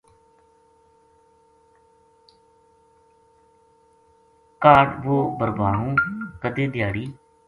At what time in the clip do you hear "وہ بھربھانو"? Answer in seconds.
5.03-5.87